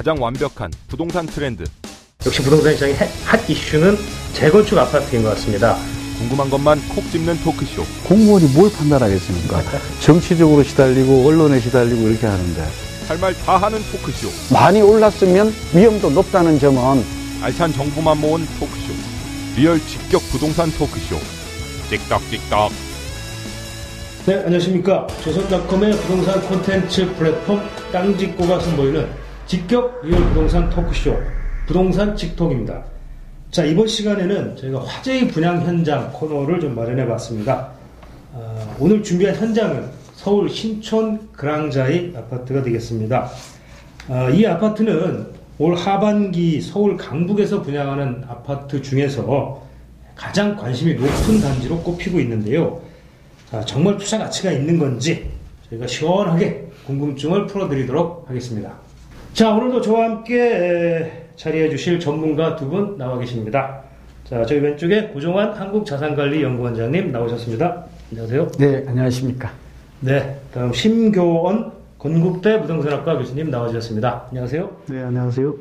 [0.00, 1.62] 가장 완벽한 부동산 트렌드.
[2.24, 3.98] 역시 부동산 시장의 핫 이슈는
[4.32, 5.76] 재건축 아파트인 것 같습니다.
[6.16, 7.84] 궁금한 것만 콕 집는 토크쇼.
[8.08, 9.60] 공무원이 뭘 판단하겠습니까?
[10.00, 12.66] 정치적으로 시달리고 언론에 시달리고 이렇게 하는데
[13.08, 14.54] 할 말 다 하는 토크쇼.
[14.54, 17.04] 많이 올랐으면 위험도 높다는 점은
[17.42, 18.94] 알찬 정보만 모은 토크쇼.
[19.56, 21.16] 리얼 직격 부동산 토크쇼.
[21.90, 22.72] 직톡직톡.
[24.24, 25.06] 네, 안녕하십니까.
[25.22, 27.60] 조선닷컴의 부동산 콘텐츠 플랫폼
[27.92, 29.19] 땅집고가 선보이는
[29.50, 31.12] 직격 리얼 부동산 토크쇼
[31.66, 32.84] 부동산 직톡입니다.
[33.50, 37.70] 자, 이번 시간에는 저희가 화제의 분양 현장 코너를 좀 마련해 봤습니다.
[38.32, 43.28] 아, 오늘 준비한 현장은 서울 신촌 그랑자이 아파트가 되겠습니다.
[44.08, 45.26] 아, 이 아파트는
[45.58, 49.66] 올 하반기 서울 강북에서 분양하는 아파트 중에서
[50.14, 52.80] 가장 관심이 높은 단지로 꼽히고 있는데요.
[53.50, 55.28] 아, 정말 투자 가치가 있는 건지
[55.70, 58.79] 저희가 시원하게 궁금증을 풀어드리도록 하겠습니다.
[59.32, 63.80] 자, 오늘도 저와 함께 에, 자리해 주실 전문가 두 분 나와 계십니다.
[64.24, 67.84] 자, 저희 왼쪽에 고종환 한국자산관리연구원장님 나오셨습니다.
[68.12, 68.48] 안녕하세요.
[68.58, 69.50] 네 안녕하십니까
[70.00, 74.26] 네, 다음 심교원 건국대 부동산학과 교수님 나와주셨습니다.
[74.30, 74.70] 안녕하세요.
[74.88, 75.54] 네 안녕하세요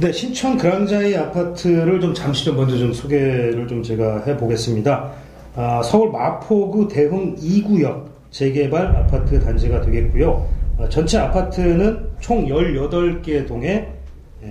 [0.00, 5.10] 네, 신촌 그랑자이 아파트를 좀 잠시 좀 먼저 좀 소개를 좀 제가 해보겠습니다.
[5.56, 10.46] 아, 서울 마포구 대흥 2구역 재개발 아파트 단지가 되겠고요.
[10.76, 13.92] 아, 전체 아파트는 총 18개 동에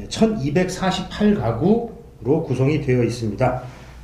[0.07, 3.61] 1248가구로 구성이 되어 있습니다.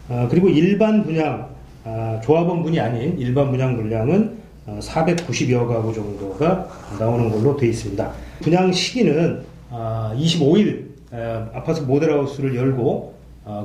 [0.09, 1.47] 아, 그리고 일반 분양,
[1.85, 6.67] 아, 조합원 분이 아닌 일반 분양 물량은 490여 가구 정도가
[6.99, 8.11] 나오는 걸로 되어 있습니다.
[8.41, 10.89] 분양 시기는 25일
[11.53, 13.15] 아파트 모델하우스를 열고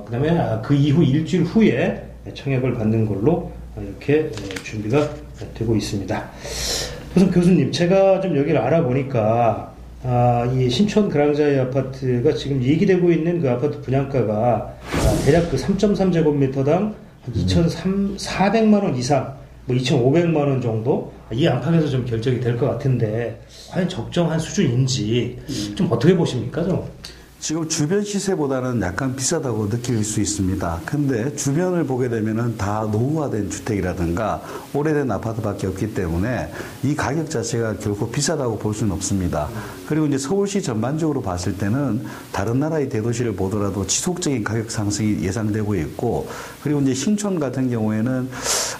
[0.06, 4.30] 그 다음에 그 이후 일주일 후에 청약을 받는 걸로 이렇게
[4.62, 5.10] 준비가
[5.52, 6.30] 되고 있습니다.
[7.16, 13.48] 우선 교수님, 제가 좀 여기를 알아보니까 아, 이 신촌 그랑자이 아파트가 지금 얘기되고 있는 그
[13.50, 16.92] 아파트 분양가가 아, 대략 그 3.3제곱미터당
[17.32, 21.12] 2,400만 원 이상, 뭐 2,500만 원 정도?
[21.32, 25.38] 이 안팎에서 좀 결정이 될 것 같은데 과연 적정한 수준인지
[25.74, 26.84] 좀 어떻게 보십니까, 좀?
[27.44, 30.80] 지금 주변 시세보다는 약간 비싸다고 느낄 수 있습니다.
[30.86, 34.40] 근데 주변을 보게 되면은 다 노후화된 주택이라든가
[34.72, 36.50] 오래된 아파트밖에 없기 때문에
[36.82, 39.50] 이 가격 자체가 결코 비싸다고 볼 수는 없습니다.
[39.86, 46.26] 그리고 이제 서울시 전반적으로 봤을 때는 다른 나라의 대도시를 보더라도 지속적인 가격 상승이 예상되고 있고
[46.62, 48.30] 그리고 이제 신촌 같은 경우에는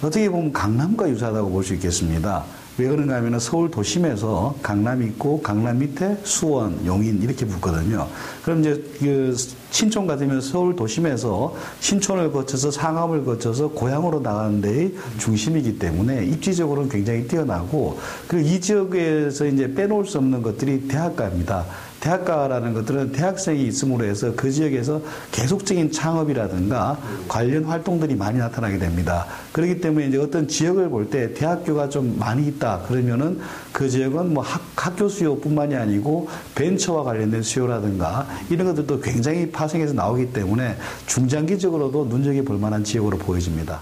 [0.01, 2.47] 어떻게 보면 강남과 유사하다고 볼 수 있겠습니다.
[2.77, 8.09] 왜 그런가 하면 서울 도심에서 강남 있고 강남 밑에 수원, 용인 이렇게 붙거든요.
[8.43, 9.37] 그럼 이제 그
[9.71, 17.27] 신촌 같으면 서울 도심에서 신촌을 거쳐서 상암을 거쳐서 고향으로 나가는 데의 중심이기 때문에 입지적으로는 굉장히
[17.29, 21.65] 뛰어나고 그리고 이 지역에서 이제 빼놓을 수 없는 것들이 대학가입니다.
[22.05, 25.01] 대학가라는 것들은 대학생이 있음으로 해서 그 지역에서
[25.33, 26.99] 계속적인 창업이라든가
[27.29, 29.25] 관련 활동들이 많이 나타나게 됩니다.
[29.53, 33.39] 그렇기 때문에 이제 어떤 지역을 볼 때 대학교가 좀 많이 있다 그러면은
[33.73, 40.33] 그 지역은 뭐 학, 학교 수요뿐만이 아니고 벤처와 관련된 수요라든가 이런 것들도 굉장히 파생해서 나오기
[40.33, 40.77] 때문에
[41.07, 43.81] 중장기적으로도 눈여겨볼 만한 지역으로 보여집니다.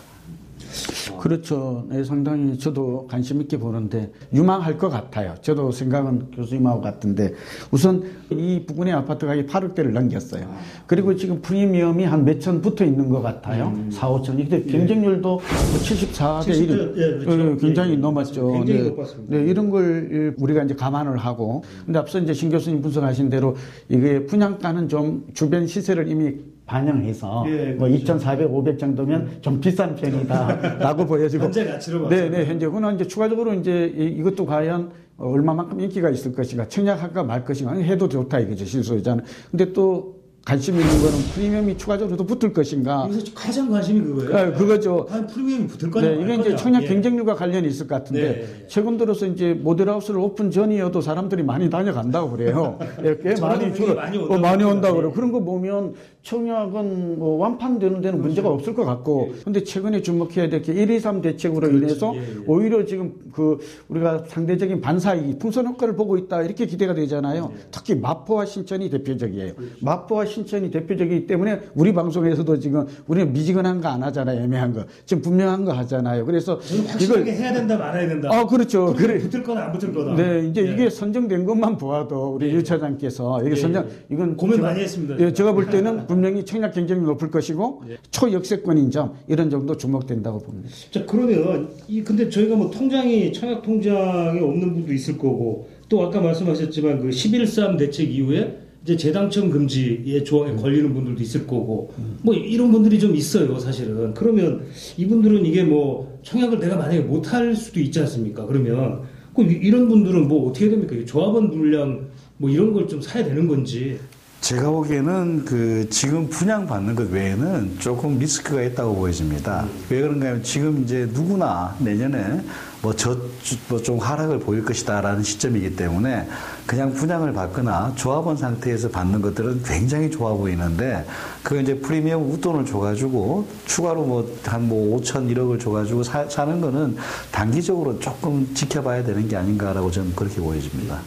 [1.23, 1.87] 그렇죠.
[1.89, 5.37] 네, 상당히 저도 관심 있게 보는데 유망할 것 같아요.
[5.41, 7.33] 저도 생각은 교수님하고 같은데
[7.71, 10.53] 우선 이 부근의 아파트 가격이 8억대를 넘겼어요.
[10.89, 13.69] 그리고 지금 프리미엄이 한 몇천 붙어 있는 것 같아요.
[13.69, 13.89] 음.
[13.89, 14.37] 4, 5천.
[14.37, 15.41] 근데 경쟁률도
[15.85, 17.57] 74대 1은 예, 그렇죠.
[17.57, 18.53] 굉장히 예, 넘었죠.
[18.55, 19.37] 굉장히 네, 높았습니다.
[19.37, 23.55] 네, 이런 걸 우리가 이제 감안을 하고 근데 앞서 이제 신 교수님 분석하신 대로
[23.89, 26.35] 이게 분양가는 좀 주변 시세를 이미
[26.67, 28.03] 반영해서 예, 뭐 그렇죠.
[28.03, 33.53] 2,400, 500 정도면 좀 비싼 편이다라고 보여지고 현재 가치로 네, 네, 현재 그러나 이제 추가적으로
[33.55, 39.25] 이제 이- 이것도 과연 얼마만큼 인기가 있을 것인가 청약할까 말 것인가 해도 좋다 이거죠 실소유자는.
[39.51, 43.05] 근데 또 관심 있는 거는 프리미엄이 추가적으로 더 붙을 것인가.
[43.09, 44.37] 여기서 가장 관심이 그거예요.
[44.37, 45.07] 아, 그거죠.
[45.09, 46.09] 과연 프리미엄이 붙을 거냐?
[46.09, 46.57] 네, 말 이게 이제?
[46.57, 46.89] 청약 예.
[46.89, 48.65] 경쟁률과 관련이 있을 것 같은데 네.
[48.67, 52.77] 최근 들어서 이제 모델하우스를 오픈 전이어도 사람들이 많이 다녀간다고 그래요.
[53.05, 54.69] 예, 꽤 많이 줄어 많이 어, 온다고 많이 합니다.
[54.69, 55.01] 온다고 예.
[55.03, 55.13] 그래요.
[55.13, 55.95] 그런 거 보면
[56.25, 61.01] 청약은 뭐 완판되는 데는 문제가 없을 것 같고 근데 최근에 주목해야 될 게 1, 2,
[61.01, 61.77] 3 대책으로 그렇죠.
[61.79, 62.25] 인해서 예, 예.
[62.47, 63.59] 오히려 지금 그
[63.89, 67.53] 우리가 상대적인 반사이기 풍선 효과를 보고 있다 이렇게 기대가 되잖아요.
[67.53, 67.61] 예.
[67.71, 69.55] 특히 마포와 신천이 대표적이에요.
[69.55, 69.75] 그렇죠.
[69.81, 74.41] 마포와 신천이 대표적이기 때문에 우리 방송에서도 지금 우리는 미지근한 거 안 하잖아요.
[74.43, 74.85] 애매한 거.
[75.05, 76.25] 지금 분명한 거 하잖아요.
[76.25, 76.55] 그래서
[76.89, 78.31] 확실하게 해야 된다 말아야 된다.
[78.33, 78.95] 아 그렇죠.
[78.97, 79.19] 그래.
[79.19, 80.15] 붙을 거나 안 붙을 거다.
[80.15, 80.73] 네, 이제 예.
[80.73, 84.15] 이게 선정된 것만 보아도 우리 유 차장께서 이게 예, 선정 예.
[84.15, 85.33] 이건 고민 제가- 많이 했습니다, 예, 제가.
[85.35, 90.71] 제가 볼 때는 분명히 청약 경쟁이 높을 것이고 초역세권인 점 이런 정도 주목된다고 봅니다.
[90.91, 96.21] 자 그러면 이 근데 저희가 뭐 통장이 청약 통장에 없는 분도 있을 거고 또 아까
[96.23, 101.93] 말씀하셨지만 그 11.3 대책 이후에 이제 재당첨 금지의 조항에 걸리는 분들도 있을 거고.
[102.23, 104.13] 뭐 이런 분들이 좀 있어요 사실은.
[104.15, 104.63] 그러면
[104.97, 108.45] 이분들은 이게 뭐 청약을 내가 만약에 못할 수도 있지 않습니까?
[108.47, 109.03] 그러면.
[109.35, 110.95] 그 이- 이런 분들은 뭐 어떻게 됩니까?
[110.97, 112.07] 이 조합원 물량
[112.37, 113.99] 뭐 이런 걸 좀 사야 되는 건지.
[114.43, 119.67] 제가 보기에는 그 지금 분양 받는 것 외에는 조금 리스크가 있다고 보여집니다.
[119.89, 122.41] 왜 그런가 하면 지금 이제 누구나 내년에
[122.83, 126.29] 뭐저뭐좀 하락을 보일 것이다라는 시점이기 때문에
[126.67, 131.07] 그냥 분양을 받거나 조합원 상태에서 받는 것들은 굉장히 좋아 보이는데
[131.43, 136.97] 그 이제 프리미엄 웃돈을 줘가지고 추가로 뭐 한뭐 5천 1억을 줘가지고 사, 사는 거는
[137.31, 140.99] 단기적으로 조금 지켜봐야 되는 게 아닌가라고 저는 그렇게 보여집니다.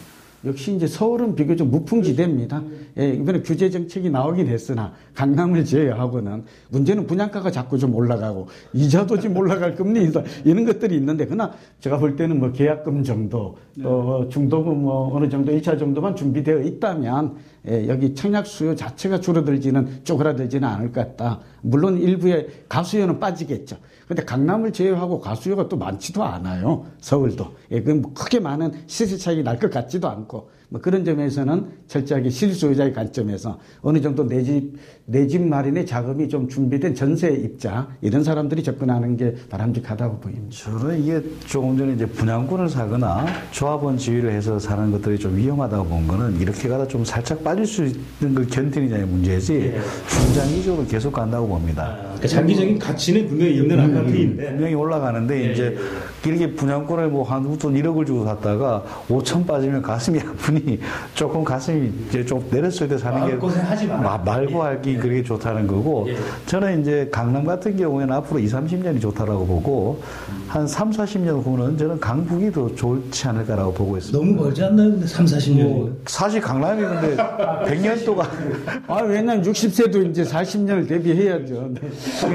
[0.46, 2.62] 역시 이제 서울은 비교적 무풍지대입니다.
[2.98, 9.36] 예, 이번에 규제 정책이 나오긴 했으나 강남을 제외하고는 문제는 분양가가 자꾸 좀 올라가고 이자도 지금
[9.36, 10.08] 올라갈 금리
[10.44, 15.52] 이런 것들이 있는데 그러나 제가 볼 때는 뭐 계약금 정도 또 중도금 뭐 어느 정도
[15.52, 17.34] 1차 정도만 준비되어 있다면
[17.68, 21.40] 예, 여기 청약 수요 자체가 줄어들지는 쪼그라들지는 않을 것 같다.
[21.62, 23.76] 물론 일부의 가수요는 빠지겠죠.
[24.06, 26.86] 근데 강남을 제외하고 가수요가 또 많지도 않아요.
[27.00, 27.54] 서울도.
[27.72, 32.92] 예, 그뭐 크게 많은 시세 차익이 날 것 같지도 않고 뭐 그런 점에서는 철저하게 실소유자의
[32.92, 34.72] 관점에서 어느 정도 내 집,
[35.04, 40.48] 내 집 마련의 자금이 좀 준비된 전세 입자 이런 사람들이 접근하는 게 바람직하다고 보입니다.
[40.56, 46.08] 저는 이게 조금 전에 이제 분양권을 사거나 조합원 지위를 해서 사는 것들이 좀 위험하다고 본
[46.08, 49.80] 거는 이렇게 가다 좀 살짝 빠질 수 있는 걸 견디느냐의 문제지 예.
[50.08, 51.96] 중장기적으로 계속 간다고 봅니다.
[52.02, 55.76] 그러니까 장기적인 가치는 분명히 있는 아파트인데 분명히 올라가는데 예, 이제
[56.24, 60.78] 이렇게 분양권을 뭐 한 우선 1억을 주고 샀다가 5천 빠지면 가슴이 아 프니
[61.14, 64.00] 조금 가슴이 이제 좀 내렸을 때 사는 게 마음고생하지 마라.
[64.00, 66.16] 마- 말고 하기 그렇게 좋다는 거고 예.
[66.46, 70.00] 저는 이제 강남 같은 경우에는 앞으로 2, 30년이 좋다라고 보고
[70.48, 74.18] 한 3, 40년 후는 저는 강북이 더 좋지 않을까라고 보고 있습니다.
[74.18, 74.90] 너무 멀지 않나요?
[74.92, 78.26] 근데 3, 40년이 사실 강남이 근데 100년 동안
[78.86, 81.70] 아, 왜냐면 60세도 이제 40년을 대비해야죠.
[81.80, 81.88] 네.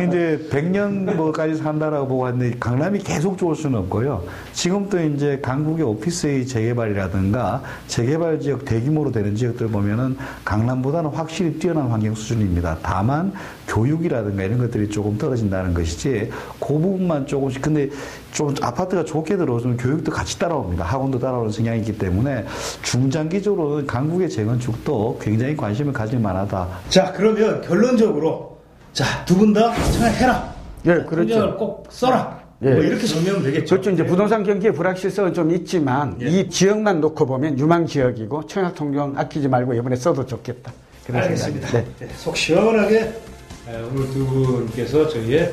[0.08, 4.24] 이제 100년 뭐까지 산다라고 보고 하는데 강남이 계속 좋을 수는 없고요.
[4.54, 11.88] 지금도 이제 강북의 오피스의 재개발이라든가 재개 발 지역 대규모로 되는 지역들 보면은 강남보다는 확실히 뛰어난
[11.90, 12.78] 환경 수준입니다.
[12.82, 13.34] 다만
[13.68, 16.30] 교육이라든가 이런 것들이 조금 떨어진다는 것이지
[16.60, 17.90] 그 부분만 조금씩 근데
[18.32, 20.84] 좀 아파트가 좋게 들어오면 교육도 같이 따라옵니다.
[20.86, 22.46] 학원도 따라오는 성향이 있기 때문에
[22.84, 26.68] 중장기적으로는 강북의 재건축도 굉장히 관심을 가질 만하다.
[26.90, 28.58] 자 그러면 결론적으로
[28.94, 30.54] 자 두 분 다 청약해라
[30.86, 31.56] 예, 자, 그렇죠.
[31.58, 32.70] 꼭 써라 예.
[32.70, 33.90] 뭐 이렇게 정리하면 되겠죠 그렇죠.
[33.92, 36.28] 이제 부동산 경기의 불확실성은 좀 있지만 예.
[36.28, 40.72] 이 지역만 놓고 보면 유망 지역이고 청약 통장 아끼지 말고 이번에 써도 좋겠다.
[41.06, 41.86] 그런 알겠습니다 네.
[42.00, 45.52] 네, 속 시원하게 에, 오늘 두 분께서 저희의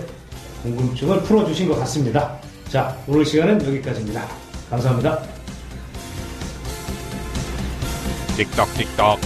[0.63, 2.37] 궁금증을 풀어주신 것 같습니다
[2.69, 4.29] 자 오늘 시간은 여기까지입니다
[4.69, 5.23] 감사합니다
[8.37, 9.19] 틱떡틱떡